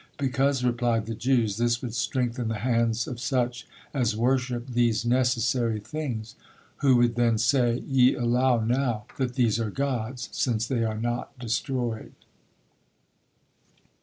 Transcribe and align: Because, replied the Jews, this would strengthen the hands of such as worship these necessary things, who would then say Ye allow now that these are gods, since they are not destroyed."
Because, 0.17 0.63
replied 0.63 1.05
the 1.05 1.13
Jews, 1.13 1.57
this 1.57 1.83
would 1.83 1.93
strengthen 1.93 2.47
the 2.47 2.57
hands 2.65 3.05
of 3.05 3.19
such 3.19 3.67
as 3.93 4.17
worship 4.17 4.65
these 4.65 5.05
necessary 5.05 5.79
things, 5.79 6.33
who 6.77 6.95
would 6.95 7.13
then 7.13 7.37
say 7.37 7.77
Ye 7.85 8.15
allow 8.15 8.61
now 8.61 9.05
that 9.19 9.35
these 9.35 9.59
are 9.59 9.69
gods, 9.69 10.27
since 10.31 10.65
they 10.65 10.83
are 10.83 10.97
not 10.97 11.37
destroyed." 11.37 12.13